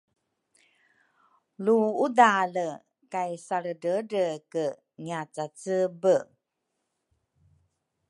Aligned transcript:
lu 1.63 1.77
udale 2.05 2.67
kay 3.13 3.31
salredredreke 3.45 4.65
ngiacacebe. 5.03 6.17